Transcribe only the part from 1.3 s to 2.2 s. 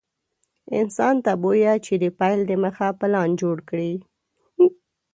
بويه چې د